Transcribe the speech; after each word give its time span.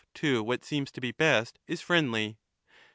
(O^*^ 0.15 0.43
what 0.43 0.65
seems 0.65 0.89
to 0.89 0.99
be 0.99 1.11
best, 1.11 1.59
is 1.67 1.79
friendly. 1.79 2.35